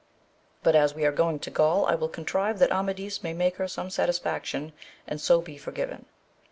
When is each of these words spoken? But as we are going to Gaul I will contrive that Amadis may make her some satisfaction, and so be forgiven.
But 0.63 0.75
as 0.75 0.95
we 0.95 1.05
are 1.05 1.11
going 1.11 1.37
to 1.41 1.51
Gaul 1.51 1.85
I 1.85 1.93
will 1.93 2.09
contrive 2.09 2.57
that 2.57 2.71
Amadis 2.71 3.21
may 3.21 3.33
make 3.33 3.57
her 3.57 3.67
some 3.67 3.91
satisfaction, 3.91 4.73
and 5.05 5.21
so 5.21 5.41
be 5.41 5.59
forgiven. 5.59 6.07